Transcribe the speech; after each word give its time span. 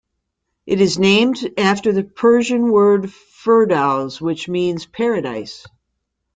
It 0.65 0.81
is 0.81 0.97
named 0.97 1.47
after 1.59 1.93
the 1.93 2.03
Persian 2.03 2.71
word 2.71 3.11
"Firdows", 3.11 4.19
which 4.19 4.49
means 4.49 4.87
"paradise". 4.87 5.63